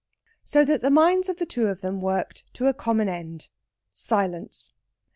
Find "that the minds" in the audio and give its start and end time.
0.65-1.29